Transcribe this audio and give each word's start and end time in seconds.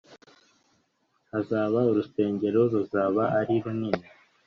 hazaba 1.31 1.79
urusengero 1.91 2.59
ruzaba 2.71 3.23
ari 3.39 3.55
runini 3.63 4.07